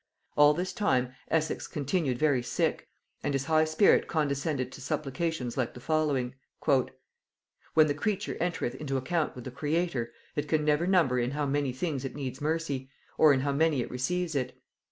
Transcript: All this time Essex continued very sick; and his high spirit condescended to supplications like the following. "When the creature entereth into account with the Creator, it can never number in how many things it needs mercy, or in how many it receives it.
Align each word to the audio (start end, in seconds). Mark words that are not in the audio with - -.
All 0.35 0.55
this 0.55 0.73
time 0.73 1.13
Essex 1.29 1.67
continued 1.67 2.17
very 2.17 2.41
sick; 2.41 2.87
and 3.21 3.35
his 3.35 3.45
high 3.45 3.65
spirit 3.65 4.07
condescended 4.07 4.71
to 4.71 4.81
supplications 4.81 5.57
like 5.57 5.75
the 5.75 5.79
following. 5.79 6.33
"When 6.65 7.85
the 7.85 7.93
creature 7.93 8.35
entereth 8.39 8.73
into 8.73 8.97
account 8.97 9.35
with 9.35 9.43
the 9.43 9.51
Creator, 9.51 10.11
it 10.35 10.47
can 10.47 10.65
never 10.65 10.87
number 10.87 11.19
in 11.19 11.29
how 11.29 11.45
many 11.45 11.71
things 11.71 12.03
it 12.03 12.15
needs 12.15 12.41
mercy, 12.41 12.89
or 13.19 13.31
in 13.31 13.41
how 13.41 13.51
many 13.51 13.81
it 13.81 13.91
receives 13.91 14.33
it. 14.33 14.59